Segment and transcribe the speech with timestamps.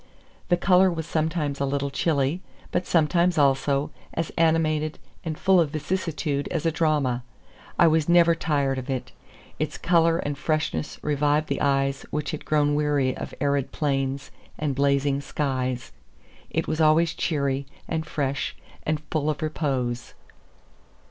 [0.49, 5.69] The color was sometimes a little chilly, but sometimes, also, as animated and full of
[5.69, 7.21] vicissitude as a drama.
[7.77, 9.11] I was never tired of it.
[9.59, 14.73] Its color and freshness revived the eyes which had grown weary of arid plains and
[14.73, 15.91] blazing skies.
[16.49, 20.15] It was always cheery, and fresh, and full of repose.